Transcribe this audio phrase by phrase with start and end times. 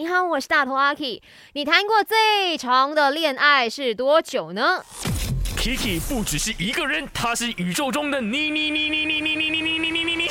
[0.00, 1.22] 你好，我是大头阿 K。
[1.52, 4.82] 你谈过最长的恋爱是多久呢
[5.58, 10.30] ？Kiki 不只是一个人，他是宇宙中的你你你你你你你你你你你你你，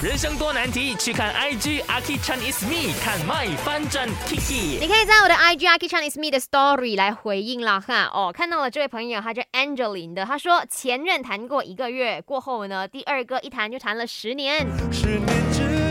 [0.00, 4.78] 人生多难题，去看 IG Aki Chan is me，看 My 翻转 Kiki。
[4.78, 8.08] 你可以在我的 IG Aki Chinese Me 的 Story 来回应啦哈。
[8.14, 14.64] 哦，看到了这位朋友，他叫 Angeline 的，他说前任谈过一个月，过后呢，第二个一谈就谈了十年。
[14.92, 15.87] 十年之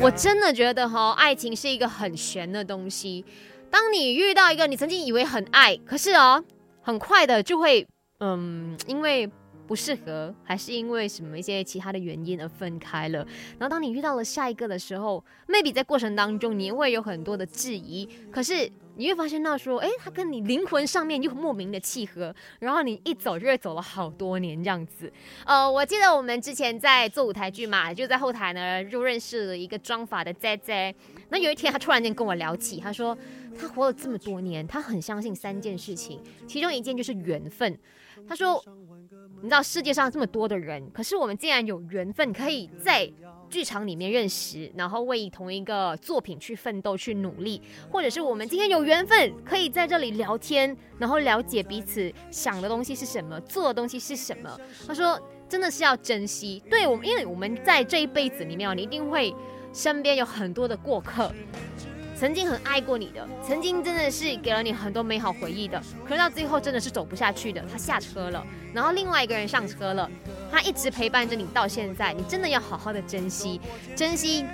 [0.00, 0.10] 我。
[0.10, 3.24] 真的觉得哈，爱情是一个很玄的东西。
[3.70, 6.44] 当你遇到一个你曾经以为很爱，可是哦，
[6.82, 7.86] 很快的就会，
[8.20, 9.28] 嗯，因为
[9.66, 13.26] 不适合，还是因为什么一些其他的原因而分开了。
[13.58, 25.10] 然后当你遇到了下一个的时候，maybe 在过程当中你会有很多的质疑，可是你会发现到说，诶，他跟你灵魂上面又莫名的契合，然后你一走就会走了好多年这样子。
[25.46, 30.94] 呃，我记得我们之前在做舞台剧嘛，就在后台呢就认识了一个妆发的仔仔。
[31.30, 33.16] 那有一天他突然间跟我聊起，他说
[33.58, 37.78] 他活了这么多年，他很相信三件事情，其中一件就是缘分。
[38.28, 38.62] 他说，
[39.42, 43.10] 你知道世界上这么多的人，可是我们竟然有缘分可以在
[43.50, 54.56] 剧场里面认识，然后为同一个作品去奋斗、去努力，或者是我们今天有缘分可以在这里聊天，然后了解彼此想的东西是什么，做的东西是什么。
[54.86, 56.62] 他说，真的是要珍惜。
[56.70, 59.34] 对我们，因为我们在这一辈子里面，你一定会
[59.72, 61.32] 身边有很多的过客。
[62.22, 70.08] 曾经很爱过你的，曾经真的是给了你很多美好回忆的，可是到最后真的是走不下去的，他下车了，然后另外一个人上车了，
[70.52, 73.58] 他一直陪伴着你到现在，你真的要好好的珍惜，
[73.96, 74.44] 珍惜。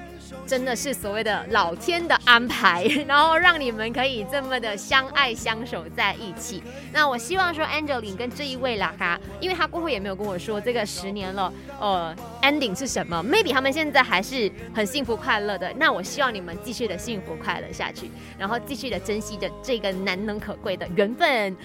[0.47, 6.63] 真的是所谓的老天的安排， 然后让你们可以这么的相爱相守在一起。
[6.93, 15.73] 那我希望说，Angeline 跟这一位啦哈，因为他过后也没有跟我说这个十年了，呃，ending 是什么？Maybe 他们现在还是很幸福快乐的。
[15.79, 21.57] 那我希望你们继续的幸福快乐下去，然后继续的珍惜着这个难能可贵的缘分。